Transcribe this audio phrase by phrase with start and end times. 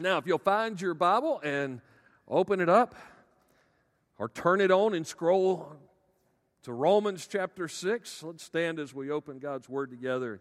[0.00, 1.80] Now, if you'll find your Bible and
[2.28, 2.94] open it up
[4.16, 5.74] or turn it on and scroll
[6.62, 10.40] to Romans chapter 6, let's stand as we open God's Word together.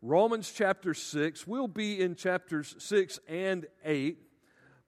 [0.00, 4.16] Romans chapter 6, we'll be in chapters 6 and 8,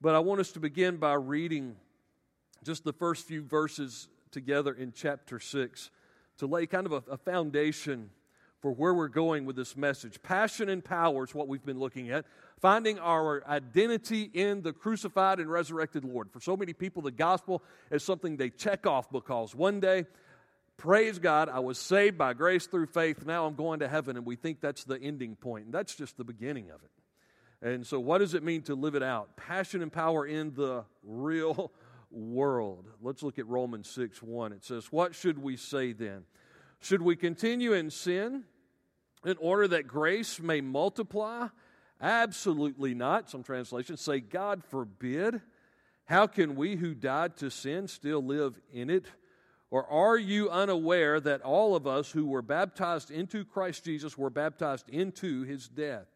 [0.01, 1.75] but I want us to begin by reading
[2.63, 5.91] just the first few verses together in chapter 6
[6.39, 8.11] to lay kind of a, a foundation
[8.61, 10.23] for where we're going with this message.
[10.23, 12.25] Passion and power is what we've been looking at.
[12.61, 16.31] Finding our identity in the crucified and resurrected Lord.
[16.33, 20.07] For so many people, the gospel is something they check off because one day,
[20.79, 23.27] praise God, I was saved by grace through faith.
[23.27, 25.67] Now I'm going to heaven, and we think that's the ending point.
[25.67, 26.91] And that's just the beginning of it.
[27.61, 29.37] And so, what does it mean to live it out?
[29.37, 31.73] Passion and power in the real
[32.11, 32.87] world.
[33.03, 34.53] Let's look at Romans 6 1.
[34.53, 36.25] It says, What should we say then?
[36.81, 38.45] Should we continue in sin
[39.25, 41.49] in order that grace may multiply?
[42.01, 43.31] Absolutely not.
[43.31, 45.41] Some translations say, God forbid.
[46.05, 49.07] How can we who died to sin still live in it?
[49.71, 54.31] Or are you unaware that all of us who were baptized into Christ Jesus were
[54.31, 56.07] baptized into his death?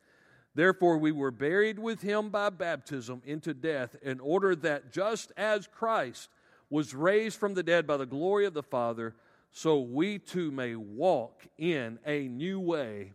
[0.54, 5.66] Therefore, we were buried with him by baptism into death, in order that just as
[5.66, 6.28] Christ
[6.68, 9.14] was raised from the dead by the glory of the Father,
[9.50, 13.12] so we too may walk in a new way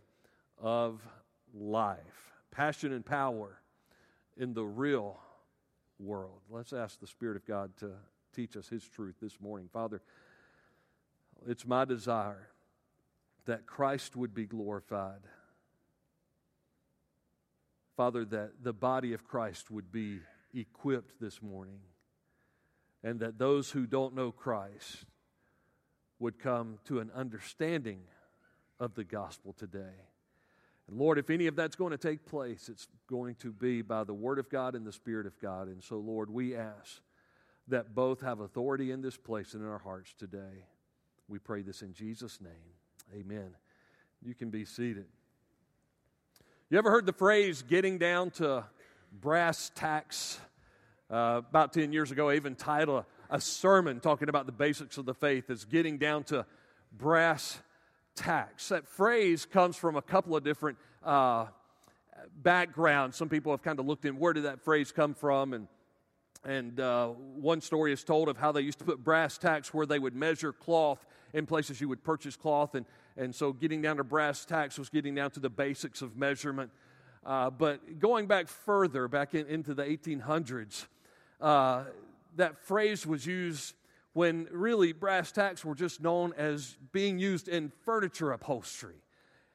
[0.58, 1.00] of
[1.54, 2.25] life.
[2.56, 3.60] Passion and power
[4.38, 5.18] in the real
[5.98, 6.40] world.
[6.48, 7.90] Let's ask the Spirit of God to
[8.34, 9.68] teach us His truth this morning.
[9.70, 10.00] Father,
[11.46, 12.48] it's my desire
[13.44, 15.20] that Christ would be glorified.
[17.94, 20.20] Father, that the body of Christ would be
[20.54, 21.80] equipped this morning,
[23.04, 25.04] and that those who don't know Christ
[26.18, 28.00] would come to an understanding
[28.80, 30.06] of the gospel today.
[30.88, 34.04] And Lord, if any of that's going to take place, it's going to be by
[34.04, 35.68] the Word of God and the Spirit of God.
[35.68, 37.00] And so, Lord, we ask
[37.68, 40.66] that both have authority in this place and in our hearts today.
[41.28, 43.18] We pray this in Jesus' name.
[43.18, 43.50] Amen.
[44.22, 45.06] You can be seated.
[46.70, 48.64] You ever heard the phrase getting down to
[49.12, 50.38] brass tacks?
[51.08, 55.06] Uh, about 10 years ago, I even titled a sermon talking about the basics of
[55.06, 56.44] the faith as getting down to
[56.92, 57.60] brass
[58.16, 58.70] tacks.
[58.70, 61.46] That phrase comes from a couple of different uh,
[62.42, 63.16] backgrounds.
[63.16, 65.68] Some people have kind of looked in where did that phrase come from, and
[66.44, 69.84] and uh, one story is told of how they used to put brass tacks where
[69.84, 73.96] they would measure cloth in places you would purchase cloth, and and so getting down
[73.96, 76.70] to brass tacks was getting down to the basics of measurement.
[77.24, 80.86] Uh, but going back further, back in, into the 1800s,
[81.40, 81.82] uh,
[82.36, 83.74] that phrase was used
[84.16, 88.96] when really brass tacks were just known as being used in furniture upholstery.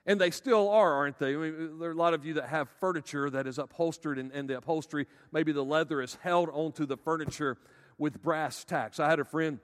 [0.06, 1.34] And they still are, aren't they?
[1.34, 4.48] I mean, there are a lot of you that have furniture that is upholstered, and,
[4.48, 7.58] the upholstery, maybe the leather is held onto the furniture
[7.98, 9.00] with brass tacks.
[9.00, 9.58] I had a friend,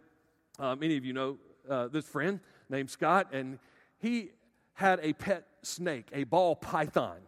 [0.57, 1.37] uh, many of you know
[1.69, 3.59] uh, this friend named Scott, and
[3.99, 4.31] he
[4.73, 7.19] had a pet snake, a ball python.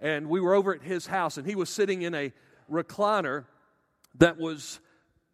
[0.00, 2.32] And we were over at his house, and he was sitting in a
[2.68, 3.44] recliner
[4.16, 4.80] that was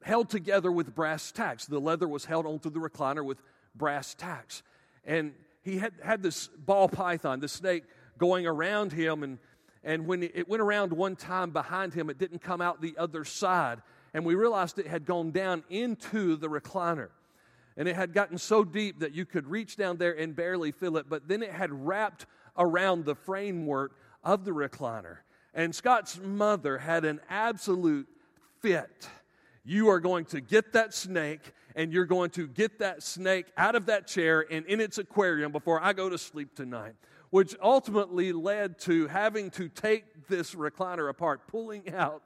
[0.03, 1.67] held together with brass tacks.
[1.67, 3.43] The leather was held onto the recliner with
[3.75, 4.63] brass tacks.
[5.05, 7.85] And he had, had this ball python, the snake,
[8.17, 9.23] going around him.
[9.23, 9.39] And,
[9.83, 13.25] and when it went around one time behind him, it didn't come out the other
[13.25, 13.83] side.
[14.15, 17.09] And we realized it had gone down into the recliner.
[17.77, 20.97] And it had gotten so deep that you could reach down there and barely feel
[20.97, 21.07] it.
[21.09, 22.27] But then it had wrapped
[22.57, 23.93] around the framework
[24.25, 25.19] of the recliner.
[25.55, 28.09] And Scott's mother had an absolute
[28.61, 29.09] fit
[29.69, 33.75] you are going to get that snake and you're going to get that snake out
[33.75, 36.95] of that chair and in its aquarium before I go to sleep tonight.
[37.31, 42.23] Which ultimately led to having to take this recliner apart, pulling out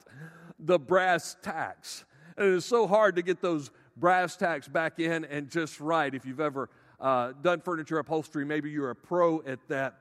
[0.57, 2.05] the brass tacks.
[2.37, 6.15] And it is so hard to get those brass tacks back in and just right.
[6.15, 6.69] If you've ever
[7.01, 9.99] uh, done furniture upholstery, maybe you're a pro at that.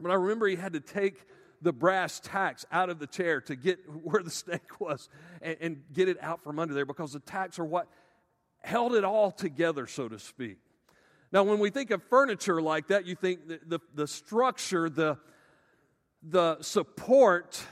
[0.00, 1.26] But I remember he had to take
[1.62, 5.08] the brass tacks out of the chair to get where the snake was
[5.42, 7.88] and, and get it out from under there because the tacks are what
[8.62, 10.58] held it all together, so to speak.
[11.32, 15.16] Now, when we think of furniture like that, you think the, the, the structure, the,
[16.22, 17.62] the support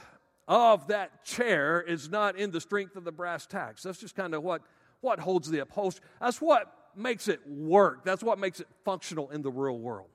[0.47, 3.83] of that chair is not in the strength of the brass tacks.
[3.83, 4.61] That's just kind of what,
[5.01, 6.05] what holds the upholstery.
[6.21, 8.05] That's what makes it work.
[8.05, 10.09] That's what makes it functional in the real world.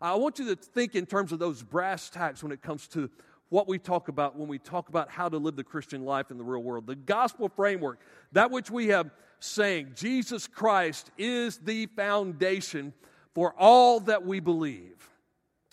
[0.00, 3.10] I want you to think in terms of those brass tacks when it comes to
[3.50, 6.38] what we talk about when we talk about how to live the Christian life in
[6.38, 6.86] the real world.
[6.86, 8.00] The gospel framework,
[8.32, 9.10] that which we have
[9.40, 12.92] saying, Jesus Christ is the foundation
[13.34, 15.08] for all that we believe.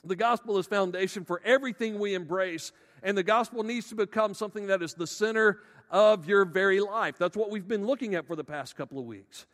[0.04, 2.72] The gospel is foundation for everything we embrace
[3.04, 5.60] and the gospel needs to become something that is the center
[5.90, 7.18] of your very life.
[7.18, 9.46] That's what we've been looking at for the past couple of weeks.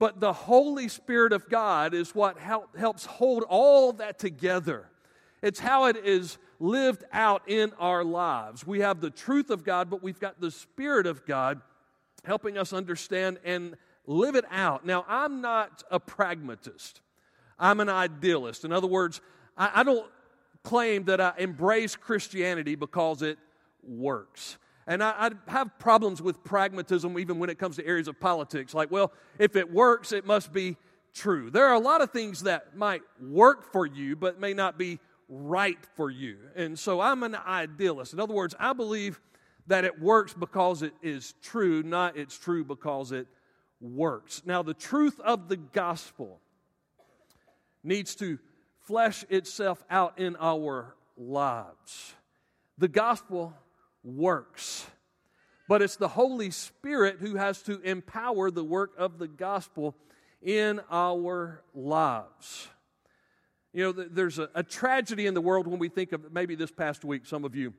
[0.00, 4.86] But the Holy Spirit of God is what help, helps hold all that together.
[5.42, 8.66] It's how it is lived out in our lives.
[8.66, 11.60] We have the truth of God, but we've got the Spirit of God
[12.24, 13.76] helping us understand and
[14.06, 14.86] live it out.
[14.86, 17.02] Now, I'm not a pragmatist,
[17.58, 18.64] I'm an idealist.
[18.64, 19.20] In other words,
[19.54, 20.10] I, I don't
[20.64, 23.38] claim that I embrace Christianity because it
[23.82, 24.56] works.
[24.86, 25.10] And I,
[25.46, 28.74] I, have problems with pragmatism even when it comes to areas of politics.
[28.74, 30.76] Like, well, if it works, it must be
[31.14, 31.50] true.
[31.50, 34.98] There are a lot of things that might work for you, but may not be
[35.28, 36.38] right for you.
[36.56, 38.12] And so I'm an idealist.
[38.12, 39.20] In other words, I believe
[39.66, 43.28] that it works because it is true, not it's true because it
[43.80, 44.42] works.
[44.44, 46.40] Now, the truth of the gospel
[47.82, 48.38] needs to
[48.80, 52.14] flesh itself out in our lives.
[52.78, 53.54] The gospel
[54.02, 54.86] works,
[55.68, 59.96] but it's the Holy Spirit who has to empower the work of the gospel
[60.42, 62.68] in our lives.
[63.72, 66.72] You know, there's a, a, tragedy in the world when we think of maybe this
[66.72, 67.72] past week, some of you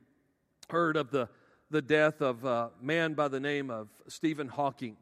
[0.69, 1.27] heard of the,
[1.69, 4.95] the death of a man by the name of Stephen Hawking.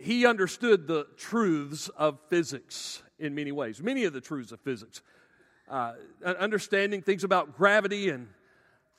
[0.00, 5.00] He understood the truths of physics in many ways, many of the truths of physics.
[5.68, 5.92] Uh,
[6.24, 8.28] understanding things about gravity and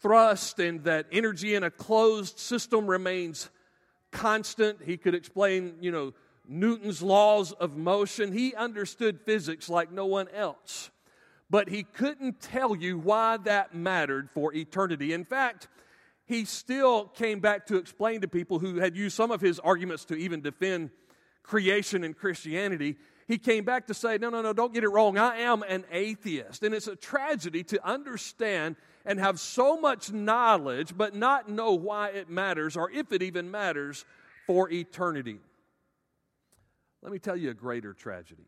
[0.01, 3.49] thrust, and that energy in a closed system remains
[4.11, 4.83] constant.
[4.83, 6.13] He could explain, you know,
[6.47, 8.31] Newton's laws of motion.
[8.31, 10.91] He understood physics like no one else.
[11.49, 15.13] But he couldn't tell you why that mattered for eternity.
[15.13, 15.67] In fact,
[16.25, 20.05] he still came back to explain to people who had used some of his arguments
[20.05, 20.89] to even defend
[21.43, 22.97] creation and Christianity.
[23.27, 25.17] He came back to say, No, no, no, don't get it wrong.
[25.17, 26.63] I am an atheist.
[26.63, 28.75] And it's a tragedy to understand
[29.05, 33.51] and have so much knowledge, but not know why it matters or if it even
[33.51, 34.03] matters
[34.47, 35.39] for eternity.
[37.01, 38.47] Let me tell you a greater tragedy.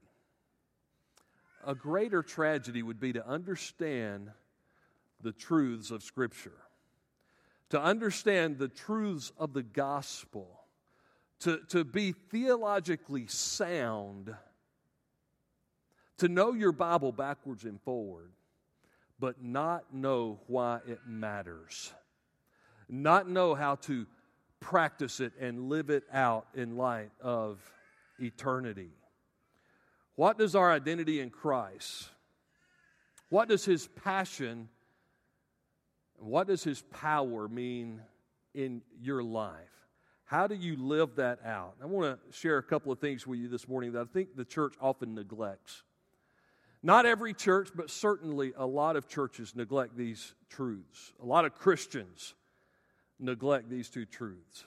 [1.66, 4.32] A greater tragedy would be to understand
[5.22, 6.58] the truths of Scripture,
[7.70, 10.62] to understand the truths of the gospel,
[11.42, 14.34] to, to be theologically sound,
[16.18, 18.32] to know your Bible backwards and forward,
[19.20, 21.94] but not know why it matters,
[22.88, 24.06] not know how to
[24.60, 27.60] practice it and live it out in light of
[28.20, 28.92] eternity.
[30.16, 32.10] What does our identity in Christ?
[33.30, 34.70] What does his passion,
[36.18, 38.02] what does his power mean
[38.54, 39.54] in your life?
[40.26, 41.76] How do you live that out?
[41.82, 44.36] I want to share a couple of things with you this morning that I think
[44.36, 45.84] the church often neglects.
[46.84, 51.14] Not every church, but certainly a lot of churches neglect these truths.
[51.22, 52.36] A lot of Christians
[53.20, 54.66] neglect these two truths.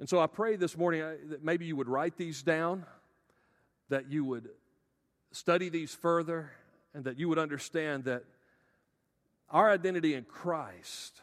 [0.00, 2.84] And so I pray this morning uh, that maybe you would write these down,
[3.88, 4.48] that you would
[5.32, 6.52] study these further,
[6.94, 8.24] and that you would understand that
[9.50, 11.20] our identity in Christ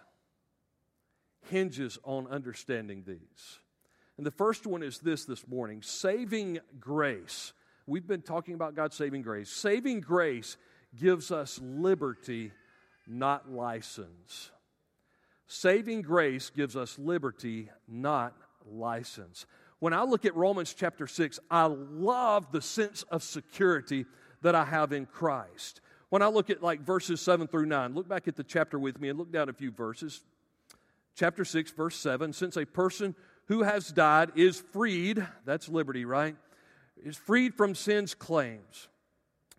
[1.50, 3.60] hinges on understanding these.
[4.18, 7.54] And the first one is this this morning saving grace.
[7.88, 9.50] We've been talking about God's saving grace.
[9.50, 10.58] Saving grace
[10.96, 12.52] gives us liberty,
[13.08, 14.52] not license.
[15.48, 18.34] Saving grace gives us liberty, not
[18.66, 19.45] license.
[19.80, 24.06] When I look at Romans chapter 6, I love the sense of security
[24.42, 25.81] that I have in Christ.
[26.09, 29.00] When I look at like verses 7 through 9, look back at the chapter with
[29.00, 30.24] me and look down a few verses.
[31.16, 33.16] Chapter 6, verse 7 Since a person
[33.48, 36.36] who has died is freed, that's liberty, right?
[37.04, 38.87] Is freed from sin's claims.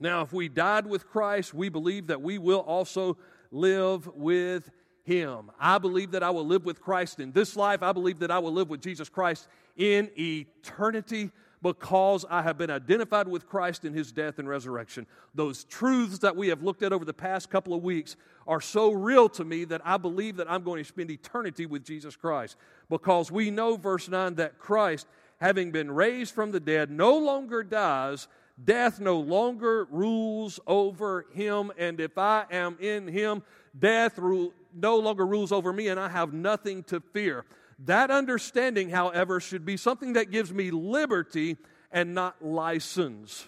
[0.01, 3.17] Now, if we died with Christ, we believe that we will also
[3.51, 4.71] live with
[5.05, 5.51] him.
[5.59, 7.83] I believe that I will live with Christ in this life.
[7.83, 11.31] I believe that I will live with Jesus Christ in eternity
[11.63, 15.07] because I have been identified with Christ in his death and resurrection.
[15.35, 18.17] Those truths that we have looked at over the past couple of weeks
[18.47, 21.85] are so real to me that I believe that I'm going to spend eternity with
[21.85, 22.57] Jesus Christ
[22.89, 25.07] because we know, verse 9, that Christ,
[25.39, 28.29] having been raised from the dead, no longer dies.
[28.63, 33.43] Death no longer rules over him, and if I am in him,
[33.79, 37.45] death no longer rules over me, and I have nothing to fear.
[37.81, 41.59] That understanding, however, should be something that gives me liberty
[41.93, 43.47] and not license.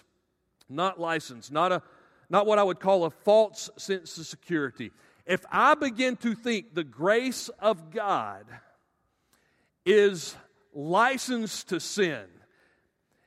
[0.69, 1.81] Not license, not, a,
[2.29, 4.91] not what I would call a false sense of security.
[5.25, 8.45] If I begin to think the grace of God
[9.85, 10.35] is
[10.73, 12.25] license to sin,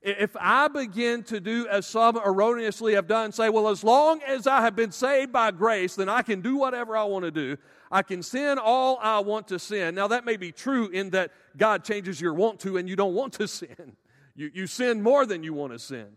[0.02, 4.48] If I begin to do as some erroneously have done, say, well, as long as
[4.48, 7.56] I have been saved by grace, then I can do whatever I want to do.
[7.90, 9.94] I can sin all I want to sin.
[9.94, 13.14] Now, that may be true in that God changes your want to and you don't
[13.14, 13.96] want to sin.
[14.34, 16.16] You, you sin more than you want to sin.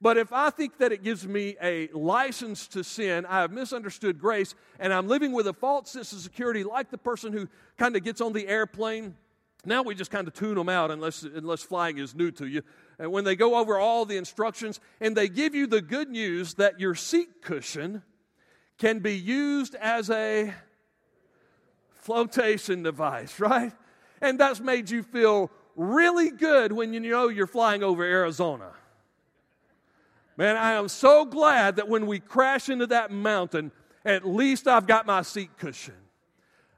[0.00, 4.20] But if I think that it gives me a license to sin, I have misunderstood
[4.20, 7.96] grace, and I'm living with a false sense of security, like the person who kind
[7.96, 9.16] of gets on the airplane.
[9.64, 12.62] Now we just kind of tune them out unless, unless flying is new to you.
[12.98, 16.54] And when they go over all the instructions and they give you the good news
[16.54, 18.02] that your seat cushion
[18.78, 20.54] can be used as a
[22.00, 23.72] flotation device, right?
[24.20, 28.72] And that's made you feel really good when you know you're flying over Arizona.
[30.36, 33.72] Man, I am so glad that when we crash into that mountain,
[34.04, 35.94] at least I've got my seat cushion.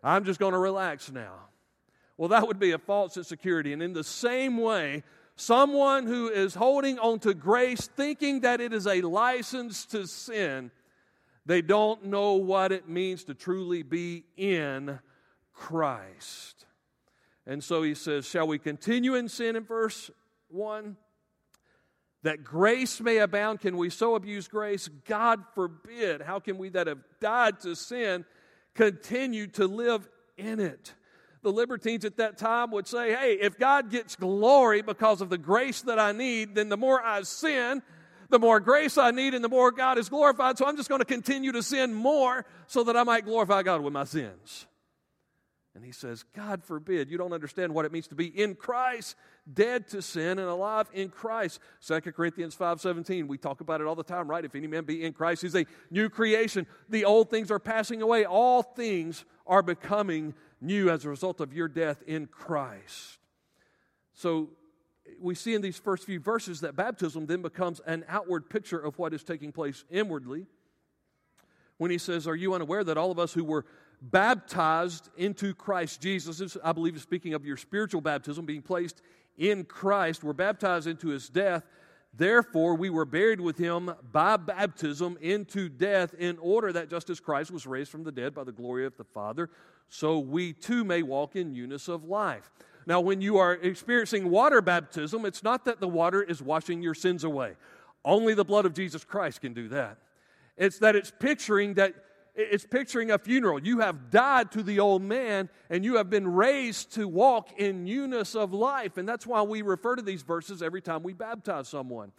[0.03, 1.50] I'm just going to relax now.
[2.21, 3.73] Well, that would be a false insecurity.
[3.73, 5.05] And in the same way,
[5.37, 10.71] someone who is holding on to grace, thinking that it is a license to sin,
[11.47, 14.99] they don't know what it means to truly be in
[15.55, 16.67] Christ.
[17.47, 20.11] And so he says, Shall we continue in sin in verse
[20.49, 20.99] 1?
[22.23, 23.61] that grace may abound.
[23.61, 24.89] Can we so abuse grace?
[25.07, 26.21] God forbid.
[26.21, 28.27] How can we that have died to sin
[28.75, 30.93] continue to live in it?
[31.43, 35.39] The libertines at that time would say, hey, if God gets glory because of the
[35.39, 37.83] grace that I need, then the more I sin,
[38.29, 40.59] the more grace I need and the more God is glorified.
[40.59, 43.81] So I'm just going to continue to sin more so that I might glorify God
[43.83, 44.67] with my sins.
[45.75, 49.15] And he says, God forbid, you don't understand what it means to be in Christ,
[49.53, 51.61] dead to sin and alive in Christ.
[51.87, 54.45] 2 Corinthians 5:17, we talk about it all the time, right?
[54.45, 56.67] If any man be in Christ, he's a new creation.
[56.89, 58.25] The old things are passing away.
[58.25, 63.19] All things are becoming new as a result of your death in Christ.
[64.15, 64.51] So
[65.21, 68.99] we see in these first few verses that baptism then becomes an outward picture of
[68.99, 70.47] what is taking place inwardly.
[71.79, 73.65] When he says, Are you unaware that all of us who were
[74.01, 76.57] baptized into Christ Jesus.
[76.63, 79.03] I believe is speaking of your spiritual baptism, being placed
[79.37, 80.25] in Christ.
[80.25, 81.65] We're baptized into his death.
[82.13, 87.21] Therefore, we were buried with him by baptism into death, in order that just as
[87.21, 89.49] Christ was raised from the dead by the glory of the Father,
[89.89, 92.51] so we too may walk in newness of life.
[92.87, 96.95] Now, when you are experiencing water baptism, it's not that the water is washing your
[96.95, 97.55] sins away.
[98.05, 99.99] Only the blood of Jesus Christ can do that.
[100.57, 101.95] It's that it's picturing that
[102.41, 103.61] it's picturing a funeral.
[103.61, 107.85] You have died to the old man and you have been raised to walk in
[107.85, 108.97] newness of life.
[108.97, 112.13] And that's why we refer to these verses every time we baptize someone.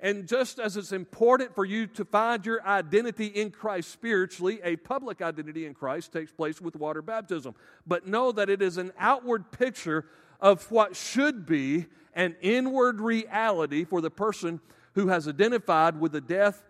[0.00, 4.76] And just as it's important for you to find your identity in Christ spiritually, a
[4.76, 7.54] public identity in Christ takes place with water baptism.
[7.86, 10.04] But know that it is an outward picture
[10.40, 14.60] of what should be an inward reality for the person
[14.94, 16.62] who has identified with the death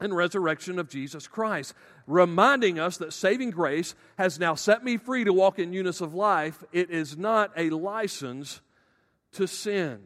[0.00, 1.74] and resurrection of Jesus Christ,
[2.06, 6.14] reminding us that saving grace has now set me free to walk in newness of
[6.14, 6.62] life.
[6.72, 8.60] It is not a license
[9.32, 10.00] to sin.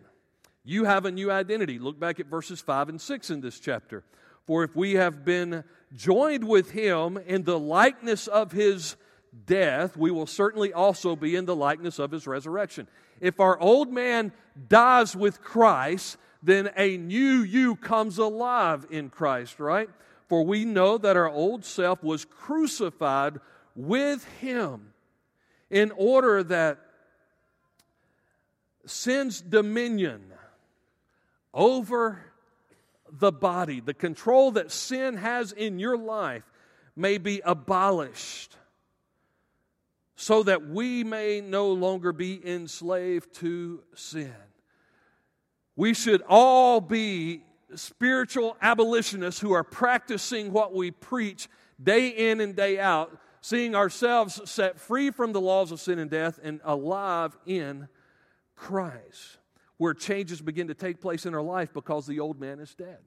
[0.65, 1.79] You have a new identity.
[1.79, 4.05] Look back at verses 5 and 6 in this chapter.
[4.47, 5.65] For if we have been
[5.95, 8.97] joined with him in the likeness of his
[9.47, 12.89] death, we will certainly also be in the likeness of his resurrection.
[13.21, 14.33] If our old man
[14.69, 19.91] dies with Christ, then a new you comes alive in Christ, right?
[20.29, 23.39] For we know that our old self was crucified
[23.75, 24.93] with him
[25.71, 26.79] in order that
[28.85, 30.23] sin's dominion
[31.55, 32.21] over
[33.11, 36.45] the body, the control that sin has in your life,
[36.95, 38.57] may be abolished
[40.17, 44.35] so that we may no longer be enslaved to sin.
[45.77, 47.45] We should all be
[47.75, 51.49] spiritual abolitionists who are practicing what we preach
[51.83, 56.11] day in and day out, seeing ourselves set free from the laws of sin and
[56.11, 57.89] death and alive in
[58.57, 59.39] Christ,
[59.77, 62.99] where changes begin to take place in our life because the old man is dead.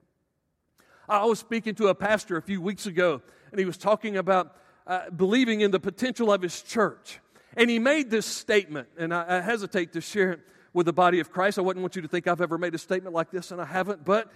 [1.08, 4.56] I was speaking to a pastor a few weeks ago, and he was talking about
[4.86, 7.20] uh, believing in the potential of his church.
[7.56, 10.40] And he made this statement, and I, I hesitate to share it
[10.72, 11.58] with the body of Christ.
[11.58, 13.66] I wouldn't want you to think I've ever made a statement like this, and I
[13.66, 14.32] haven't, but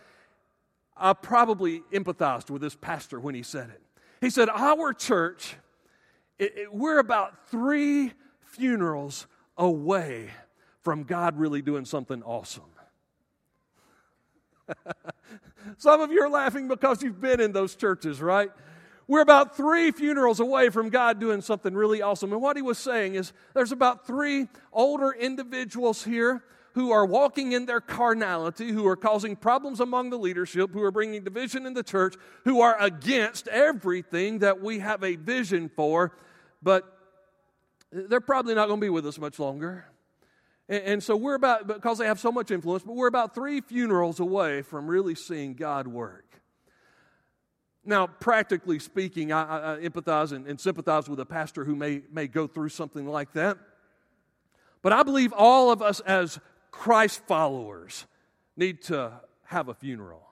[0.96, 3.82] I probably empathized with this pastor when he said it.
[4.20, 5.56] He said, Our church,
[6.38, 9.26] it, it, we're about three funerals
[9.56, 10.30] away
[10.80, 12.64] from God really doing something awesome.
[15.78, 18.50] Some of you are laughing because you've been in those churches, right?
[19.08, 22.32] We're about three funerals away from God doing something really awesome.
[22.32, 26.42] And what he was saying is there's about three older individuals here
[26.76, 30.90] who are walking in their carnality, who are causing problems among the leadership, who are
[30.90, 32.14] bringing division in the church,
[32.44, 36.12] who are against everything that we have a vision for,
[36.62, 36.84] but
[37.90, 39.86] they're probably not going to be with us much longer.
[40.68, 43.62] And, and so we're about, because they have so much influence, but we're about three
[43.62, 46.42] funerals away from really seeing God work.
[47.86, 52.26] Now, practically speaking, I, I empathize and, and, sympathize with a pastor who may, may
[52.26, 53.56] go through something like that.
[54.82, 56.38] But I believe all of us as
[56.78, 58.06] Christ followers
[58.56, 59.12] need to
[59.44, 60.22] have a funeral.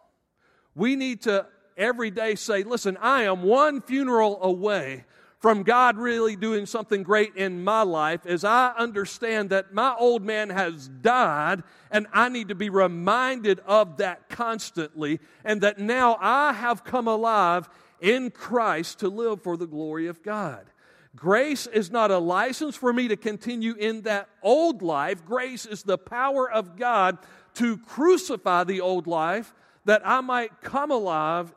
[0.74, 1.46] We need to
[1.76, 5.04] every day say, listen, I am one funeral away
[5.38, 10.22] from God really doing something great in my life as I understand that my old
[10.22, 16.16] man has died and I need to be reminded of that constantly and that now
[16.20, 17.68] I have come alive
[18.00, 20.66] in Christ to live for the glory of God.
[21.16, 25.24] Grace is not a license for me to continue in that old life.
[25.24, 27.18] Grace is the power of God
[27.54, 29.54] to crucify the old life
[29.84, 31.54] that I might come alive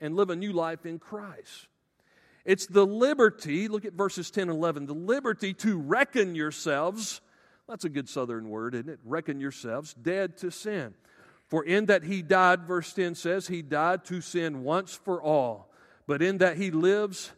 [0.00, 1.68] and live a new life in Christ.
[2.44, 7.20] It's the liberty, look at verses 10 and 11, the liberty to reckon yourselves,
[7.68, 8.98] that's a good southern word, isn't it?
[9.04, 10.94] Reckon yourselves dead to sin.
[11.48, 15.72] For in that he died, verse 10 says, he died to sin once for all.
[16.06, 17.32] But in that he lives,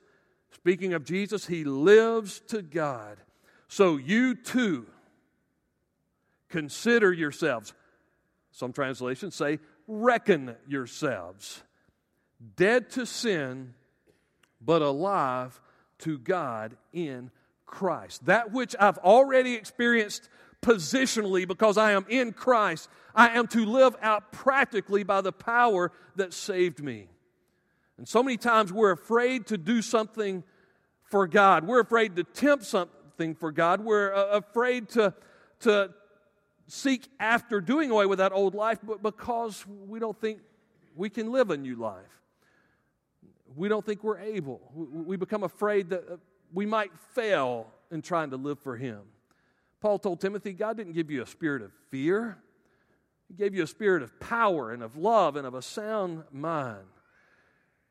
[0.54, 3.18] speaking of Jesus, he lives to God.
[3.68, 4.86] So you too
[6.48, 7.74] consider yourselves.
[8.52, 11.62] Some translations say, reckon yourselves
[12.56, 13.74] dead to sin
[14.60, 15.60] but alive
[15.98, 17.30] to God in
[17.66, 18.26] Christ.
[18.26, 20.28] That which I've already experienced
[20.62, 25.92] positionally because I am in Christ, I am to live out practically by the power
[26.16, 27.08] that saved me.
[27.98, 30.42] And so many times we're afraid to do something
[31.04, 31.66] for God.
[31.66, 33.80] We're afraid to tempt something for God.
[33.80, 35.14] We're uh, afraid to,
[35.60, 35.90] to
[36.66, 40.40] seek after doing away with that old life but because we don't think
[40.96, 42.14] we can live a new life
[43.56, 44.60] we don't think we're able.
[44.74, 46.16] We become afraid that uh,
[46.52, 49.00] we might fail in trying to live for Him.
[49.80, 52.38] Paul told Timothy, God didn't give you a spirit of fear,
[53.28, 56.78] He gave you a spirit of power and of love and of a sound mind.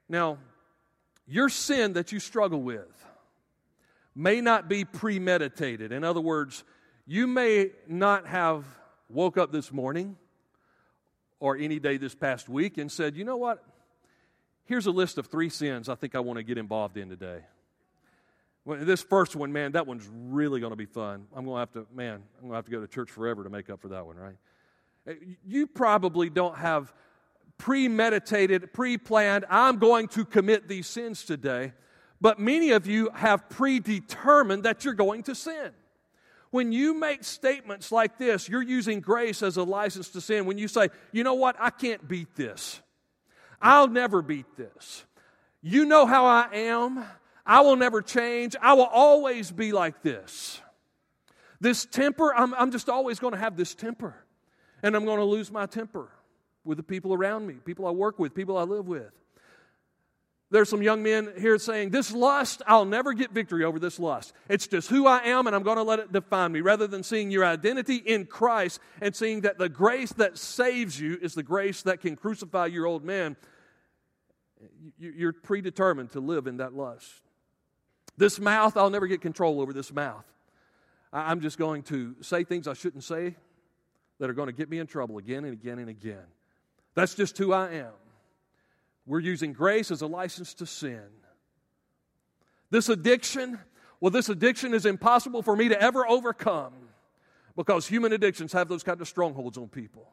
[0.10, 0.38] Now,
[1.26, 3.06] your sin that you struggle with
[4.16, 5.92] may not be premeditated.
[5.92, 6.64] In other words,
[7.06, 8.66] you may not have
[9.10, 10.18] woke up this morning
[11.40, 13.64] or any day this past week and said, you know what?
[14.66, 17.42] Here's a list of three sins I think I want to get involved in today.
[18.66, 21.26] Well, this first one, man, that one's really going to be fun.
[21.36, 23.44] I'm going to have to, man, I'm going to have to go to church forever
[23.44, 25.18] to make up for that one, right?
[25.46, 26.94] You probably don't have
[27.64, 31.72] premeditated, pre planned, I'm going to commit these sins today,
[32.20, 35.72] but many of you have predetermined that you're going to sin.
[36.52, 40.46] When you make statements like this, you're using grace as a license to sin.
[40.46, 42.82] When you say, you know what, I can't beat this.
[43.62, 45.06] I'll never beat this.
[45.62, 47.06] You know how I am.
[47.46, 48.58] I will never change.
[48.62, 50.60] I will always be like this.
[51.62, 54.16] This temper, I'm, I'm just always going to have this temper.
[54.84, 56.10] And I'm going to lose my temper
[56.64, 59.12] with the people around me, people I work with, people I live with.
[60.50, 64.34] There's some young men here saying, This lust, I'll never get victory over this lust.
[64.48, 67.02] It's just who I am, and I'm going to let it define me, rather than
[67.02, 71.42] seeing your identity in Christ and seeing that the grace that saves you is the
[71.42, 73.36] grace that can crucify your old man
[74.98, 77.10] you're predetermined to live in that lust.
[78.18, 80.26] This mouth, I'll never get control over this mouth.
[81.12, 83.36] I'm just going to say things I shouldn't say
[84.20, 86.26] that are going to get me in trouble again and again and again.
[86.96, 87.92] That's just who I am.
[89.06, 91.04] We're using grace as a license to sin.
[92.70, 93.60] This addiction,
[94.00, 96.74] well, this addiction is impossible for me to ever overcome
[97.56, 100.08] because human addictions have those kind of strongholds on people.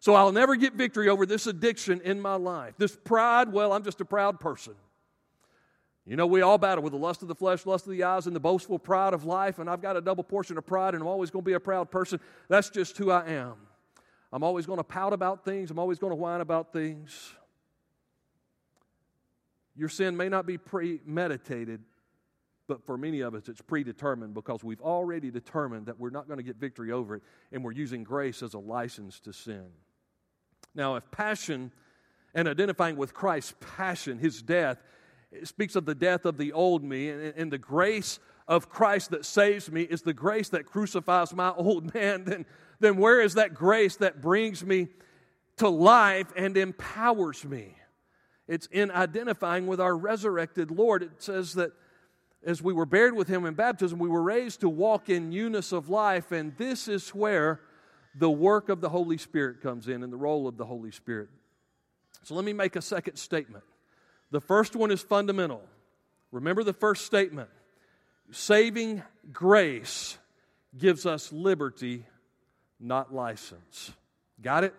[0.00, 2.74] So I'll never get victory over this addiction in my life.
[2.78, 4.74] This pride, well, I'm just a proud person.
[6.06, 8.26] You know, we all battle with the lust of the flesh, lust of the eyes,
[8.26, 11.02] and the boastful pride of life, and I've got a double portion of pride, and
[11.02, 12.20] I'm always going to be a proud person.
[12.48, 13.56] That's just who I am.
[14.32, 17.32] I'm always going to pout about things, I'm always going to whine about things.
[19.74, 21.80] Your sin may not be premeditated,
[22.66, 26.38] but for many of us, it's predetermined because we've already determined that we're not going
[26.38, 29.66] to get victory over it, and we're using grace as a license to sin.
[30.74, 31.72] Now, if passion
[32.34, 34.78] and identifying with Christ's passion, his death,
[35.44, 39.26] speaks of the death of the old me, and, and the grace of Christ that
[39.26, 42.46] saves me is the grace that crucifies my old man, then,
[42.80, 44.88] then where is that grace that brings me
[45.58, 47.74] to life and empowers me?
[48.48, 51.02] It's in identifying with our resurrected Lord.
[51.02, 51.72] It says that
[52.44, 55.70] as we were buried with him in baptism, we were raised to walk in newness
[55.70, 57.60] of life, and this is where
[58.14, 61.28] the work of the Holy Spirit comes in and the role of the Holy Spirit.
[62.22, 63.64] So let me make a second statement.
[64.30, 65.62] The first one is fundamental.
[66.32, 67.50] Remember the first statement
[68.30, 70.18] saving grace
[70.76, 72.04] gives us liberty,
[72.78, 73.92] not license.
[74.40, 74.74] Got it?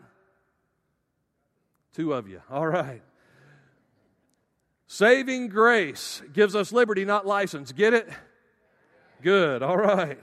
[1.93, 2.41] Two of you.
[2.49, 3.01] All right.
[4.87, 7.71] Saving grace gives us liberty, not license.
[7.71, 8.09] Get it?
[9.21, 9.61] Good.
[9.61, 10.19] All right.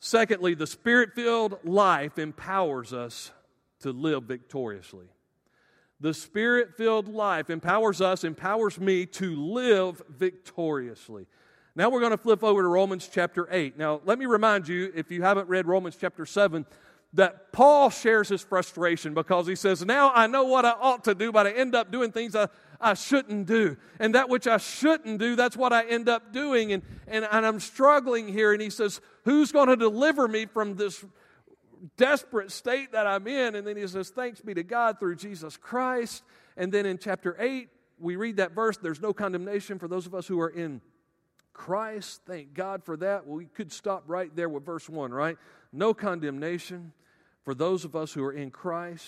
[0.00, 3.32] Secondly, the spirit filled life empowers us
[3.80, 5.06] to live victoriously.
[6.00, 11.26] The spirit filled life empowers us, empowers me to live victoriously.
[11.74, 13.76] Now we're going to flip over to Romans chapter 8.
[13.76, 16.66] Now, let me remind you, if you haven't read Romans chapter 7,
[17.14, 21.14] that Paul shares his frustration because he says, Now I know what I ought to
[21.14, 22.48] do, but I end up doing things I,
[22.80, 23.76] I shouldn't do.
[23.98, 26.72] And that which I shouldn't do, that's what I end up doing.
[26.72, 28.52] And, and, and I'm struggling here.
[28.52, 31.04] And he says, Who's going to deliver me from this
[31.96, 33.54] desperate state that I'm in?
[33.54, 36.22] And then he says, Thanks be to God through Jesus Christ.
[36.56, 40.14] And then in chapter 8, we read that verse there's no condemnation for those of
[40.14, 40.80] us who are in
[41.52, 42.22] Christ.
[42.26, 43.26] Thank God for that.
[43.26, 45.36] Well, we could stop right there with verse 1, right?
[45.72, 46.92] No condemnation
[47.44, 49.06] for those of us who are in Christ.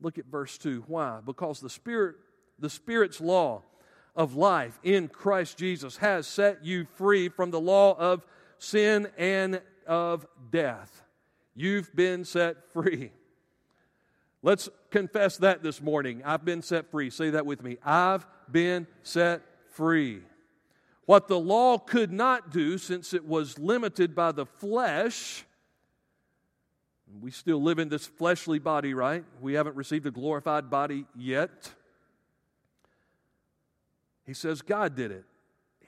[0.00, 0.84] Look at verse 2.
[0.86, 1.20] Why?
[1.24, 2.16] Because the Spirit,
[2.58, 3.62] the Spirit's law
[4.16, 8.26] of life in Christ Jesus has set you free from the law of
[8.58, 11.02] sin and of death.
[11.54, 13.12] You've been set free.
[14.42, 16.22] Let's confess that this morning.
[16.24, 17.10] I've been set free.
[17.10, 17.76] Say that with me.
[17.84, 20.22] I've been set free.
[21.04, 25.44] What the law could not do, since it was limited by the flesh,
[27.20, 29.24] we still live in this fleshly body, right?
[29.40, 31.72] We haven't received a glorified body yet.
[34.24, 35.24] He says God did it.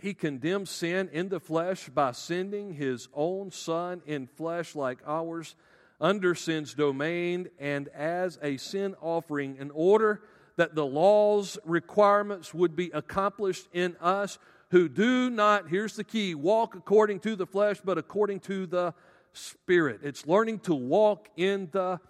[0.03, 5.55] He condemned sin in the flesh by sending his own son in flesh like ours
[6.01, 10.23] under sin's domain and as a sin offering in order
[10.57, 14.41] that the law's requirements would be accomplished in us
[14.73, 18.95] who do not, here's the key, walk according to the flesh, but according to the
[19.33, 20.01] Spirit.
[20.03, 22.01] It's learning to walk in the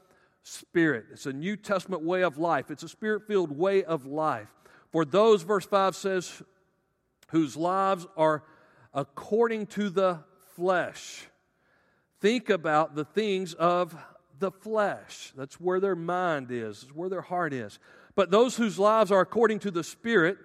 [0.45, 1.07] Spirit.
[1.13, 4.49] It's a New Testament way of life, it's a spirit filled way of life.
[4.93, 6.43] For those, verse 5 says,
[7.33, 8.45] whose lives are
[8.95, 10.21] according to the
[10.55, 11.27] flesh.
[12.21, 13.97] Think about the things of
[14.39, 15.33] the flesh.
[15.37, 17.79] That's where their mind is, it's where their heart is.
[18.15, 20.39] But those whose lives are according to the Spirit,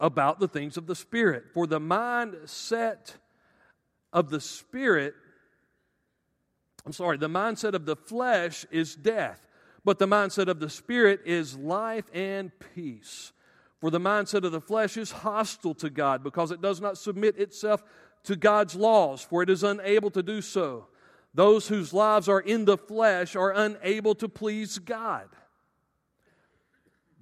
[0.00, 1.44] about the things of the Spirit.
[1.52, 3.16] For the mindset
[4.12, 5.14] of the Spirit,
[6.86, 9.46] I'm sorry, the mindset of the flesh is death,
[9.84, 13.32] but the mindset of the Spirit is life and peace.
[13.80, 17.38] For the mindset of the flesh is hostile to God because it does not submit
[17.38, 17.82] itself
[18.24, 20.88] to God's laws, for it is unable to do so.
[21.34, 25.28] Those whose lives are in the flesh are unable to please God.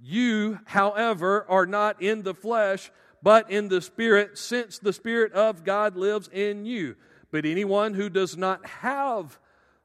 [0.01, 2.90] You, however, are not in the flesh,
[3.23, 6.97] but in the Spirit, since the Spirit of God lives in you.
[7.31, 9.38] But anyone who does not have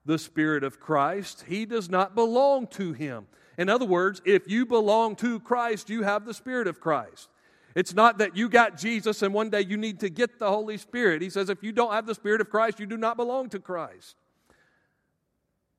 [0.05, 3.27] the Spirit of Christ, he does not belong to him.
[3.61, 7.29] In other words, if you belong to Christ, you have the Spirit of Christ.
[7.75, 10.77] It's not that you got Jesus and one day you need to get the Holy
[10.77, 11.21] Spirit.
[11.21, 13.59] He says, if you don't have the Spirit of Christ, you do not belong to
[13.59, 14.15] Christ.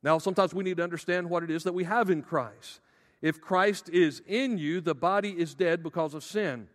[0.00, 2.78] Now, sometimes we need to understand what it is that we have in Christ.
[3.20, 6.68] If Christ is in you, the body is dead because of sin,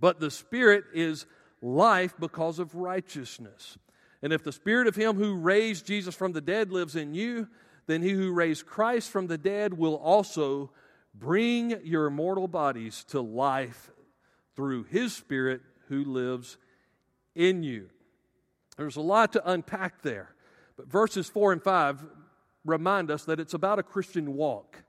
[0.00, 1.26] but the Spirit is
[1.62, 3.78] life because of righteousness.
[4.20, 7.46] And if the Spirit of Him who raised Jesus from the dead lives in you,
[7.86, 10.70] then he who raised Christ from the dead will also
[11.14, 13.90] bring your mortal bodies to life
[14.56, 16.56] through his Spirit who lives
[17.34, 17.88] in you.
[18.76, 20.34] There's a lot to unpack there,
[20.76, 22.04] but verses 4 and 5
[22.64, 24.82] remind us that it's about a Christian walk.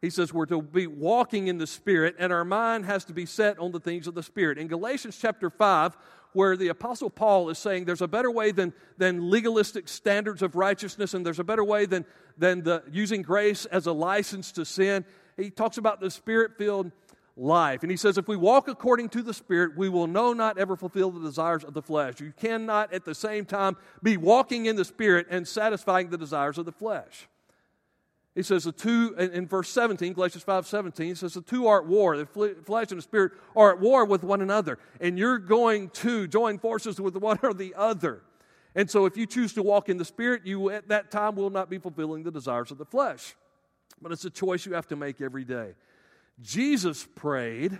[0.00, 3.26] He says we're to be walking in the Spirit, and our mind has to be
[3.26, 4.56] set on the things of the Spirit.
[4.56, 5.96] In Galatians chapter 5,
[6.32, 10.54] where the Apostle Paul is saying there's a better way than, than legalistic standards of
[10.54, 12.04] righteousness, and there's a better way than,
[12.38, 15.04] than the, using grace as a license to sin.
[15.36, 16.92] He talks about the Spirit filled
[17.36, 17.82] life.
[17.82, 20.76] And he says, if we walk according to the Spirit, we will no not ever
[20.76, 22.20] fulfill the desires of the flesh.
[22.20, 26.58] You cannot at the same time be walking in the Spirit and satisfying the desires
[26.58, 27.28] of the flesh.
[28.34, 31.80] He says the two, in verse 17, Galatians 5 17, he says the two are
[31.80, 32.16] at war.
[32.16, 34.78] The flesh and the spirit are at war with one another.
[35.00, 38.22] And you're going to join forces with one or the other.
[38.76, 41.50] And so if you choose to walk in the spirit, you at that time will
[41.50, 43.34] not be fulfilling the desires of the flesh.
[44.00, 45.74] But it's a choice you have to make every day.
[46.40, 47.78] Jesus prayed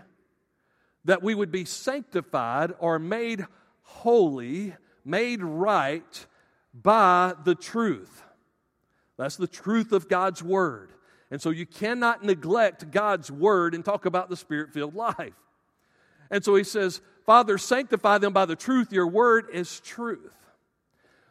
[1.05, 3.47] that we would be sanctified or made
[3.83, 6.27] holy, made right
[6.75, 8.25] by the truth.
[9.21, 10.93] That's the truth of God's Word.
[11.31, 15.35] And so you cannot neglect God's Word and talk about the Spirit filled life.
[16.31, 18.95] And so he says, Father, sanctify them by the truth.
[18.95, 20.33] Your Word is truth.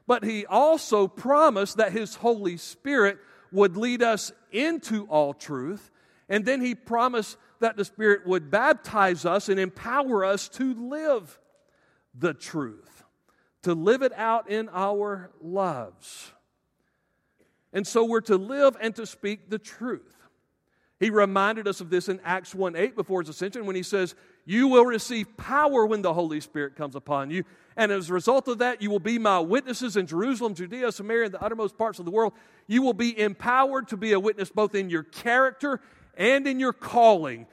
[0.05, 3.17] But he also promised that his Holy Spirit
[3.51, 5.89] would lead us into all truth.
[6.29, 11.39] And then he promised that the Spirit would baptize us and empower us to live
[12.13, 13.03] the truth,
[13.63, 16.33] to live it out in our lives.
[17.73, 20.15] And so we're to live and to speak the truth.
[20.99, 24.15] He reminded us of this in Acts 1 8 before his ascension when he says,
[24.45, 27.45] You will receive power when the Holy Spirit comes upon you.
[27.77, 31.25] And as a result of that, you will be my witnesses in Jerusalem, Judea, Samaria,
[31.25, 32.33] and the uttermost parts of the world.
[32.67, 35.79] You will be empowered to be a witness both in your character
[36.17, 37.47] and in your calling.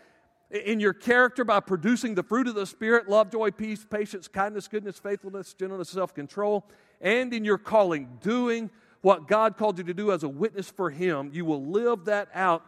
[0.51, 4.67] In your character by producing the fruit of the Spirit love, joy, peace, patience, kindness,
[4.67, 6.67] goodness, faithfulness, gentleness, self control.
[7.01, 8.71] And in your calling, doing
[9.07, 11.31] what God called you to do as a witness for Him.
[11.33, 12.65] You will live that out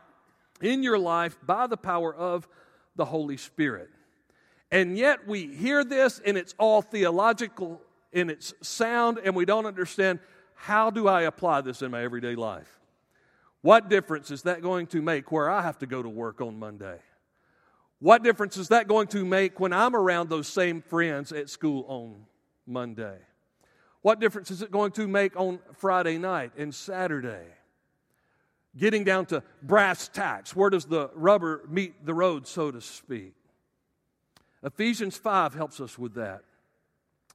[0.63, 2.47] in your life by the power of
[2.95, 3.89] the Holy Spirit.
[4.71, 9.67] And yet we hear this and it's all theological in its sound, and we don't
[9.67, 10.21] understand
[10.55, 12.79] how do I apply this in my everyday life?
[13.63, 16.57] What difference is that going to make where I have to go to work on
[16.57, 17.01] Monday?
[17.99, 21.85] What difference is that going to make when I'm around those same friends at school
[21.89, 22.27] on
[22.65, 23.19] Monday?
[24.03, 27.47] What difference is it going to make on Friday night and Saturday?
[28.77, 33.35] Getting down to brass tacks, where does the rubber meet the road, so to speak?
[34.63, 36.43] Ephesians 5 helps us with that.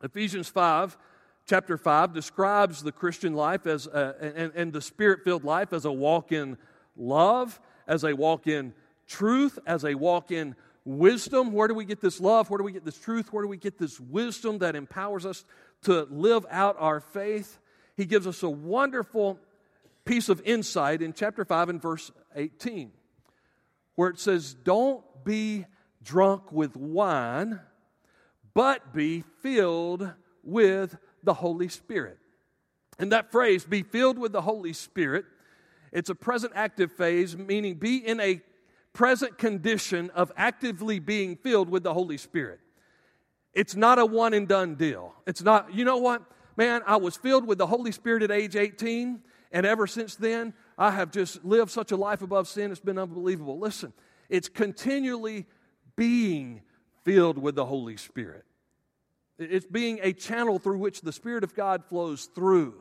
[0.01, 0.97] Ephesians 5
[1.45, 5.85] chapter 5 describes the Christian life as a, and, and the spirit filled life as
[5.85, 6.57] a walk in
[6.95, 8.73] love, as a walk in
[9.07, 11.51] truth, as a walk in wisdom.
[11.51, 12.49] Where do we get this love?
[12.49, 13.31] Where do we get this truth?
[13.31, 15.45] Where do we get this wisdom that empowers us
[15.83, 17.59] to live out our faith?
[17.95, 19.39] He gives us a wonderful
[20.05, 22.91] piece of insight in chapter 5 and verse 18,
[23.95, 25.65] where it says, Don't be
[26.03, 27.59] drunk with wine,
[28.53, 30.11] but be filled
[30.43, 32.17] with the Holy Spirit.
[32.99, 35.25] And that phrase, be filled with the Holy Spirit,
[35.91, 38.41] it's a present active phase, meaning be in a
[38.93, 42.59] present condition of actively being filled with the Holy Spirit.
[43.53, 45.13] It's not a one and done deal.
[45.27, 46.23] It's not, you know what?
[46.57, 50.53] Man, I was filled with the Holy Spirit at age 18, and ever since then,
[50.77, 52.71] I have just lived such a life above sin.
[52.71, 53.59] It's been unbelievable.
[53.59, 53.93] Listen,
[54.29, 55.45] it's continually
[55.95, 56.61] being
[57.03, 58.45] filled with the Holy Spirit.
[59.37, 62.75] It's being a channel through which the Spirit of God flows through.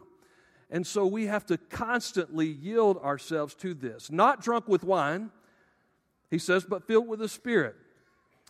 [0.70, 4.10] And so we have to constantly yield ourselves to this.
[4.10, 5.30] Not drunk with wine,
[6.30, 7.76] he says, but filled with the Spirit.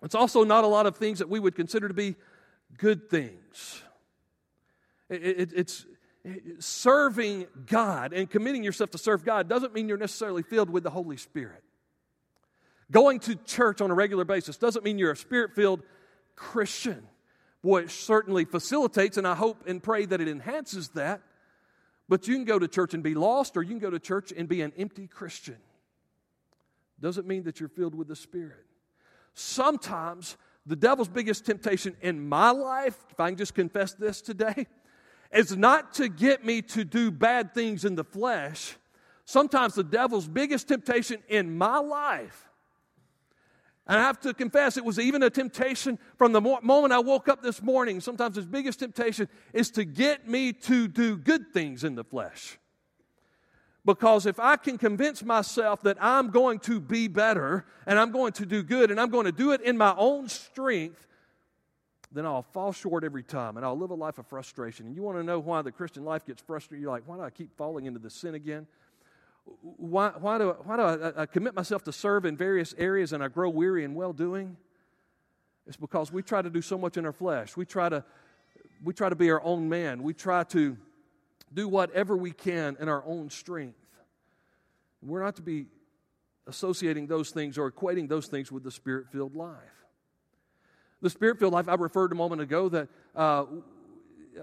[0.02, 2.16] It's also not a lot of things that we would consider to be
[2.76, 3.82] good things.
[5.08, 5.86] It, it, it's
[6.58, 10.90] serving God and committing yourself to serve God doesn't mean you're necessarily filled with the
[10.90, 11.62] Holy Spirit.
[12.90, 15.82] Going to church on a regular basis doesn't mean you're a spirit filled
[16.36, 17.06] Christian.
[17.62, 21.22] Boy, it certainly facilitates, and I hope and pray that it enhances that.
[22.08, 24.32] But you can go to church and be lost, or you can go to church
[24.36, 25.56] and be an empty Christian.
[27.00, 28.66] Doesn't mean that you're filled with the Spirit.
[29.34, 34.66] Sometimes the devil's biggest temptation in my life, if I can just confess this today,
[35.32, 38.76] is not to get me to do bad things in the flesh.
[39.24, 42.48] Sometimes the devil's biggest temptation in my life
[43.86, 47.28] and I have to confess, it was even a temptation from the moment I woke
[47.28, 48.00] up this morning.
[48.00, 52.58] Sometimes his biggest temptation is to get me to do good things in the flesh.
[53.84, 58.32] Because if I can convince myself that I'm going to be better and I'm going
[58.34, 61.06] to do good and I'm going to do it in my own strength,
[62.12, 64.86] then I'll fall short every time and I'll live a life of frustration.
[64.86, 66.80] And you want to know why the Christian life gets frustrated?
[66.80, 68.66] You're like, why do I keep falling into the sin again?
[69.60, 73.22] why, why do, why do I, I commit myself to serve in various areas and
[73.22, 74.56] I grow weary in well doing?
[75.66, 77.56] It's because we try to do so much in our flesh.
[77.56, 78.04] We try to,
[78.82, 80.02] we try to be our own man.
[80.02, 80.76] We try to
[81.52, 83.78] do whatever we can in our own strength.
[85.02, 85.66] We're not to be
[86.46, 89.56] associating those things or equating those things with the spirit filled life.
[91.00, 93.44] The spirit filled life, I referred a moment ago that uh,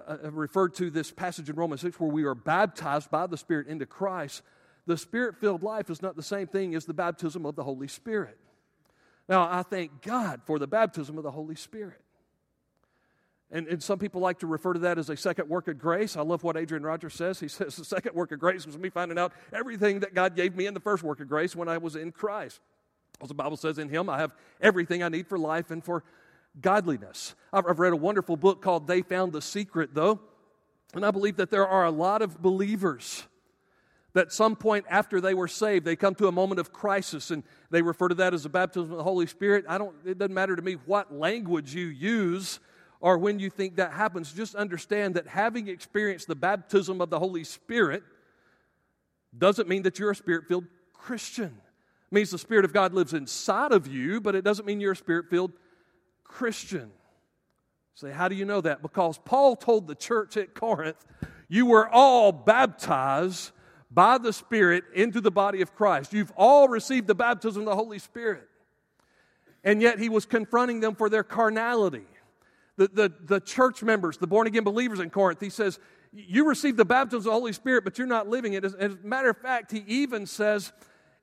[0.08, 3.68] I referred to this passage in Romans 6 where we are baptized by the Spirit
[3.68, 4.44] into Christ
[4.90, 7.88] the spirit filled life is not the same thing as the baptism of the Holy
[7.88, 8.40] Spirit.
[9.28, 12.02] Now, I thank God for the baptism of the Holy Spirit.
[13.52, 16.16] And, and some people like to refer to that as a second work of grace.
[16.16, 17.40] I love what Adrian Rogers says.
[17.40, 20.56] He says the second work of grace was me finding out everything that God gave
[20.56, 22.60] me in the first work of grace when I was in Christ.
[23.22, 26.04] As the Bible says, in Him I have everything I need for life and for
[26.62, 27.36] godliness.
[27.52, 30.20] I've, I've read a wonderful book called They Found the Secret, though,
[30.94, 33.24] and I believe that there are a lot of believers
[34.14, 37.44] that some point after they were saved, they come to a moment of crisis and
[37.70, 39.66] they refer to that as the baptism of the Holy Spirit.
[39.68, 42.60] I don't, it doesn't matter to me what language you use
[43.00, 44.34] or when you think that happens.
[44.34, 48.04] Just understand that having experienced the baptism of the Holy Spirit
[49.38, 51.46] doesn't mean that you're a spirit filled Christian.
[52.12, 54.94] It means the Spirit of God lives inside of you, but it doesn't mean you're
[54.94, 55.52] a spirit filled
[56.24, 56.92] Christian.
[57.94, 58.82] Say, how do you know that?
[58.82, 61.06] Because Paul told the church at Corinth,
[61.48, 63.52] you were all baptized
[63.92, 66.14] by the Spirit into the body of Christ.
[66.14, 68.48] You've all received the baptism of the Holy Spirit.
[69.64, 72.08] And yet he was confronting them for their carnality.
[72.80, 75.80] The, the, the church members, the born again believers in Corinth, he says,
[76.14, 78.64] You received the baptism of the Holy Spirit, but you're not living it.
[78.64, 80.72] As, as a matter of fact, he even says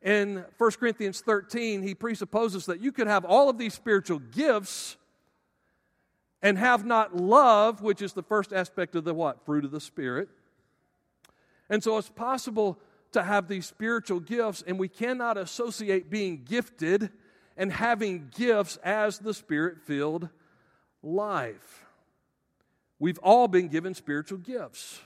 [0.03, 4.99] in 1 Corinthians 13, he presupposes that you could have all of these spiritual gifts
[6.43, 9.47] and have not love, which is the first aspect of the what?
[9.47, 10.29] Fruit of the Spirit.
[11.71, 12.79] And so it's possible
[13.13, 17.09] to have these spiritual gifts, and we cannot associate being gifted
[17.57, 20.29] and having gifts as the spirit filled
[21.07, 21.85] life.
[22.99, 25.01] We've all been given spiritual gifts.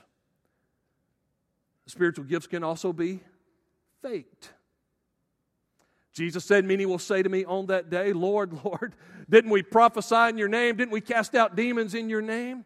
[1.85, 3.19] Spiritual gifts can also be
[4.01, 4.51] faked.
[6.13, 8.95] Jesus said, Many will say to me on that day, Lord, Lord,
[9.29, 10.75] didn't we prophesy in your name?
[10.75, 12.65] Didn't we cast out demons in your name?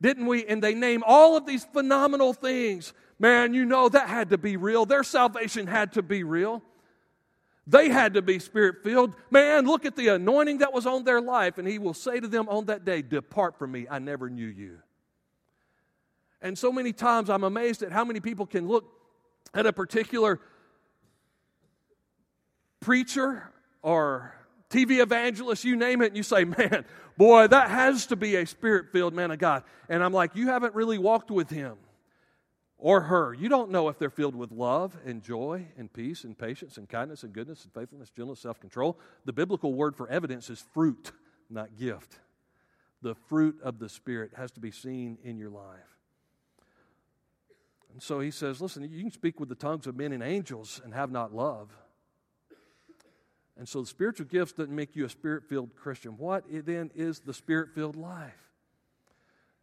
[0.00, 0.44] Didn't we?
[0.46, 2.92] And they name all of these phenomenal things.
[3.18, 4.84] Man, you know that had to be real.
[4.84, 6.62] Their salvation had to be real.
[7.66, 9.16] They had to be spirit filled.
[9.30, 11.58] Man, look at the anointing that was on their life.
[11.58, 14.46] And he will say to them on that day, Depart from me, I never knew
[14.46, 14.78] you.
[16.40, 18.84] And so many times I'm amazed at how many people can look
[19.52, 20.40] at a particular
[22.80, 23.50] preacher
[23.82, 24.32] or
[24.70, 26.84] TV evangelist, you name it, and you say, Man,
[27.16, 29.64] boy, that has to be a spirit filled man of God.
[29.88, 31.76] And I'm like, You haven't really walked with him
[32.78, 33.32] or her.
[33.34, 36.88] You don't know if they're filled with love and joy and peace and patience and
[36.88, 38.98] kindness and goodness and faithfulness, gentleness, self control.
[39.24, 41.12] The biblical word for evidence is fruit,
[41.48, 42.18] not gift.
[43.02, 45.96] The fruit of the Spirit has to be seen in your life.
[47.92, 50.80] And so he says, Listen, you can speak with the tongues of men and angels
[50.84, 51.70] and have not love.
[53.58, 56.18] And so the spiritual gifts doesn't make you a spirit filled Christian.
[56.18, 58.45] What then is the spirit filled life?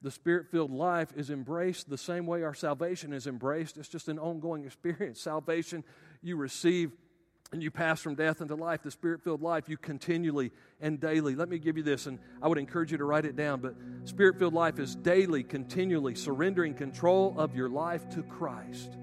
[0.04, 3.78] The spirit filled life is embraced the same way our salvation is embraced.
[3.78, 5.20] It's just an ongoing experience.
[5.20, 5.84] Salvation,
[6.22, 6.92] you receive
[7.54, 8.82] and you pass from death into life.
[8.84, 11.36] The spirit filled life, you continually and daily.
[11.36, 13.62] Let me give you this, and I would encourage you to write it down.
[13.62, 18.98] But spirit filled life is daily, continually surrendering control of your life to Christ.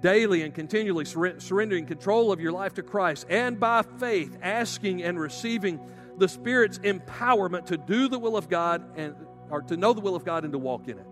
[0.00, 5.02] Daily and continually sur- surrendering control of your life to Christ, and by faith, asking
[5.04, 5.80] and receiving
[6.18, 9.14] the Spirit's empowerment to do the will of God and
[9.52, 11.06] or to know the will of God and to walk in it.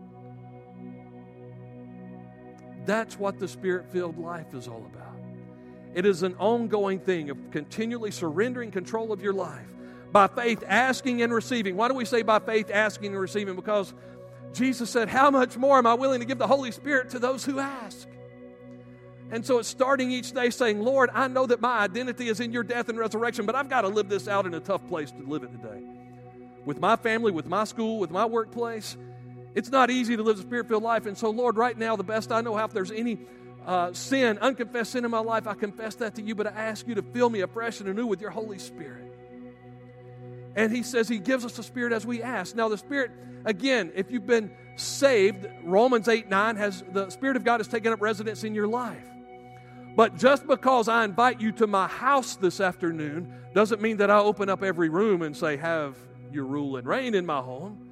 [2.87, 5.15] That's what the spirit filled life is all about.
[5.95, 9.67] It is an ongoing thing of continually surrendering control of your life
[10.11, 11.77] by faith, asking and receiving.
[11.77, 13.55] Why do we say by faith, asking and receiving?
[13.57, 13.93] Because
[14.55, 17.45] Jesus said, How much more am I willing to give the Holy Spirit to those
[17.45, 18.09] who ask?
[19.31, 22.53] And so it's starting each day saying, Lord, I know that my identity is in
[22.53, 25.11] your death and resurrection, but I've got to live this out in a tough place
[25.13, 25.85] to live it today
[26.65, 28.97] with my family, with my school, with my workplace.
[29.55, 31.07] It's not easy to live a spirit filled life.
[31.07, 33.19] And so, Lord, right now, the best I know how, if there's any
[33.67, 36.87] uh, sin, unconfessed sin in my life, I confess that to you, but I ask
[36.87, 39.07] you to fill me afresh and anew with your Holy Spirit.
[40.57, 42.55] And he says he gives us the Spirit as we ask.
[42.55, 43.11] Now, the Spirit,
[43.45, 47.93] again, if you've been saved, Romans 8 9 has the Spirit of God has taken
[47.93, 49.07] up residence in your life.
[49.97, 54.19] But just because I invite you to my house this afternoon doesn't mean that I
[54.19, 55.97] open up every room and say, Have
[56.33, 57.91] your rule and reign in my home.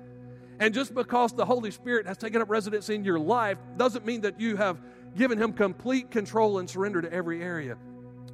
[0.61, 4.23] And just because the Holy Spirit has taken up residence in your life doesn't mean
[4.23, 4.79] that you have
[5.17, 7.77] given Him complete control and surrender to every area.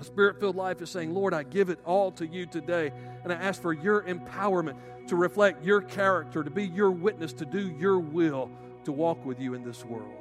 [0.01, 3.33] A spirit filled life is saying, Lord, I give it all to you today, and
[3.33, 4.77] I ask for your empowerment
[5.09, 8.51] to reflect your character, to be your witness, to do your will,
[8.85, 10.13] to walk with you in this world.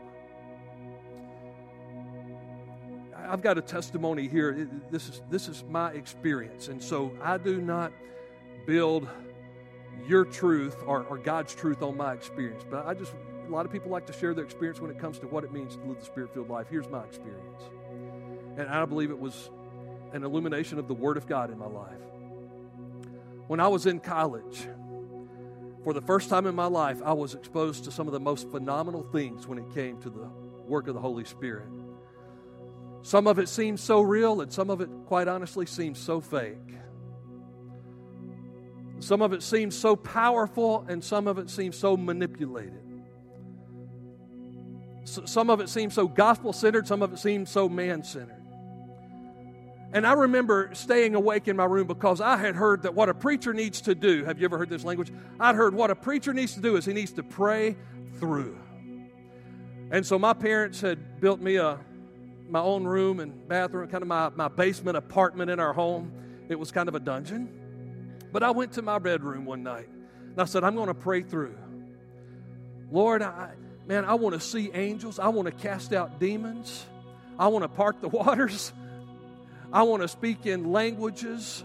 [3.16, 4.70] I've got a testimony here.
[4.92, 7.92] This is, this is my experience, and so I do not
[8.68, 9.08] build
[10.08, 12.64] your truth or, or God's truth on my experience.
[12.70, 13.14] But I just,
[13.48, 15.52] a lot of people like to share their experience when it comes to what it
[15.52, 16.68] means to live the spirit filled life.
[16.70, 17.64] Here's my experience.
[18.58, 19.50] And I believe it was
[20.14, 21.98] an illumination of the Word of God in my life.
[23.48, 24.68] When I was in college,
[25.84, 28.50] for the first time in my life, I was exposed to some of the most
[28.52, 30.30] phenomenal things when it came to the
[30.66, 31.68] work of the Holy Spirit.
[33.02, 36.58] Some of it seemed so real, and some of it, quite honestly, seemed so fake.
[39.04, 42.80] Some of it seems so powerful, and some of it seems so manipulated.
[45.04, 48.42] some of it seemed so gospel centered, some of it seemed so man centered.
[49.92, 53.14] And I remember staying awake in my room because I had heard that what a
[53.14, 55.12] preacher needs to do, have you ever heard this language?
[55.38, 57.76] I'd heard what a preacher needs to do is he needs to pray
[58.20, 58.58] through.
[59.92, 61.78] And so my parents had built me a
[62.50, 66.12] my own room and bathroom, kind of my, my basement apartment in our home.
[66.48, 67.63] It was kind of a dungeon.
[68.34, 69.88] But I went to my bedroom one night
[70.32, 71.56] and I said, I'm going to pray through.
[72.92, 73.52] Lord, I,
[73.86, 75.20] man, I want to see angels.
[75.20, 76.84] I want to cast out demons.
[77.38, 78.74] I want to part the waters.
[79.72, 81.64] I want to speak in languages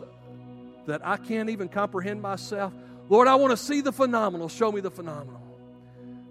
[0.86, 2.74] that I can't even comprehend myself.
[3.08, 4.50] Lord, I want to see the phenomenal.
[4.50, 5.42] Show me the phenomenal.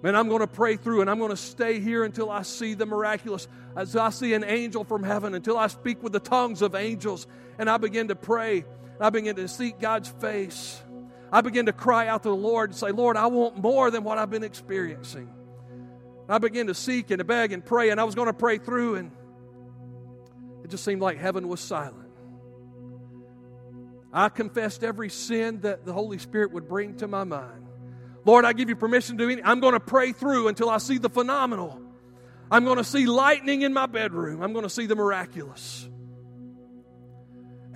[0.03, 2.75] Man, I'm going to pray through and I'm going to stay here until I see
[2.75, 6.61] the miraculous, as I see an angel from heaven, until I speak with the tongues
[6.61, 7.25] of angels
[7.57, 8.65] and I begin to pray.
[8.99, 10.81] I begin to seek God's face.
[11.31, 14.03] I begin to cry out to the Lord and say, Lord, I want more than
[14.03, 15.33] what I've been experiencing.
[16.29, 18.57] I began to seek and to beg and pray, and I was going to pray
[18.57, 19.11] through, and
[20.63, 22.09] it just seemed like heaven was silent.
[24.11, 27.67] I confessed every sin that the Holy Spirit would bring to my mind.
[28.25, 29.41] Lord, I give you permission to do.
[29.43, 31.79] I'm going to pray through until I see the phenomenal.
[32.49, 34.41] I'm going to see lightning in my bedroom.
[34.41, 35.87] I'm going to see the miraculous.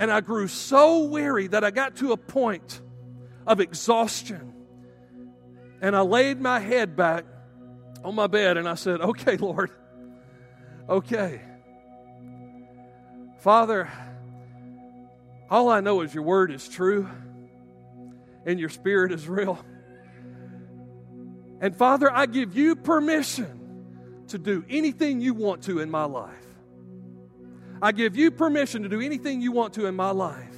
[0.01, 2.81] And I grew so weary that I got to a point
[3.45, 4.51] of exhaustion.
[5.79, 7.23] And I laid my head back
[8.03, 9.69] on my bed and I said, Okay, Lord,
[10.89, 11.39] okay.
[13.41, 13.91] Father,
[15.51, 17.07] all I know is your word is true
[18.43, 19.63] and your spirit is real.
[21.59, 26.40] And Father, I give you permission to do anything you want to in my life.
[27.81, 30.55] I give you permission to do anything you want to in my life.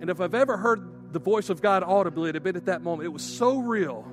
[0.00, 2.82] And if I've ever heard the voice of God audibly, it had been at that
[2.82, 3.06] moment.
[3.06, 4.06] It was so real.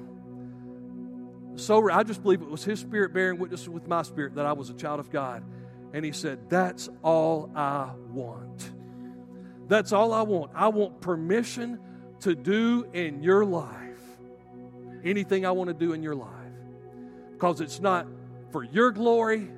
[1.58, 1.96] So real.
[1.96, 4.70] I just believe it was His Spirit bearing witness with my spirit that I was
[4.70, 5.44] a child of God.
[5.94, 8.72] And he said, That's all I want.
[9.68, 10.52] That's all I want.
[10.56, 11.80] I want permission
[12.22, 13.86] to do in your life
[15.04, 16.32] anything I want to do in your life.
[17.32, 18.08] Because it's not
[18.52, 19.50] for your glory,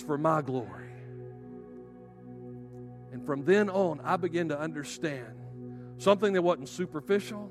[0.00, 0.90] for my glory.
[3.12, 5.34] And from then on, I began to understand
[5.98, 7.50] something that wasn't superficial,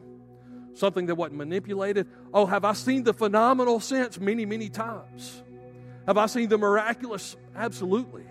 [0.74, 2.08] something that wasn't manipulated.
[2.34, 5.42] Oh, have I seen the phenomenal sense many, many times?
[6.06, 7.38] Have I seen the miraculous?
[7.56, 8.26] Absolutely.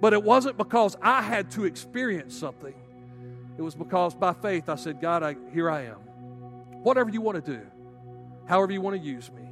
[0.00, 2.74] But it wasn't because I had to experience something.
[3.56, 5.96] It was because by faith I said, God, I, here I am.
[6.82, 7.60] Whatever you want to do,
[8.46, 9.42] however you want to use me.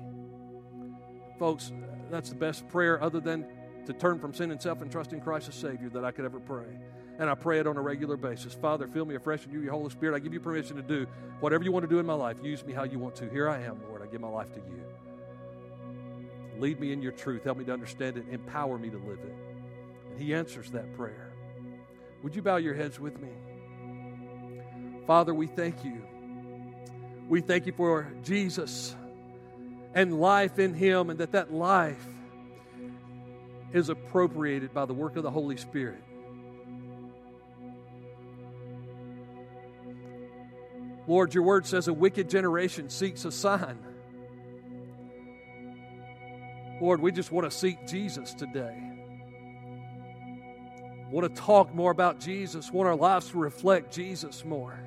[1.39, 1.73] Folks,
[2.11, 3.47] that's the best prayer other than
[3.87, 6.25] to turn from sin and self and trust in Christ as Savior that I could
[6.25, 6.67] ever pray.
[7.19, 8.55] And I pray it on a regular basis.
[8.55, 10.17] Father, fill me afresh in you, your Holy Spirit.
[10.17, 11.07] I give you permission to do
[11.41, 12.37] whatever you want to do in my life.
[12.43, 13.29] Use me how you want to.
[13.29, 14.03] Here I am, Lord.
[14.03, 14.85] I give my life to you.
[16.59, 17.45] Lead me in your truth.
[17.45, 18.25] Help me to understand it.
[18.31, 19.35] Empower me to live it.
[20.11, 21.33] And He answers that prayer.
[22.23, 23.29] Would you bow your heads with me?
[25.07, 26.03] Father, we thank you.
[27.29, 28.97] We thank you for Jesus
[29.95, 32.05] and life in Him, and that that life
[33.73, 36.03] is appropriated by the work of the Holy Spirit.
[41.07, 43.79] Lord, your word says a wicked generation seeks a sign.
[46.81, 48.81] Lord, we just want to seek Jesus today.
[51.11, 54.79] Want to talk more about Jesus, want our lives to reflect Jesus more.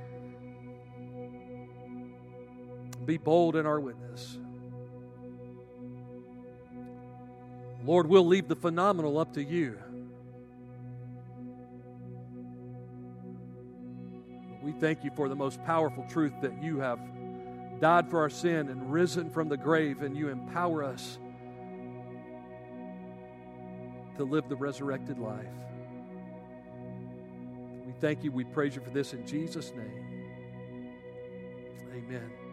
[3.06, 4.38] Be bold in our witness.
[7.88, 9.80] Lord, we'll leave the phenomenal up to you.
[14.62, 17.00] We thank you for the most powerful truth that you have
[17.80, 21.18] died for our sin and risen from the grave, and you empower us
[24.18, 25.46] to live the resurrected life.
[27.86, 28.34] We thank you.
[28.34, 30.34] We praise you for this in Jesus' name.
[31.94, 32.47] Amen.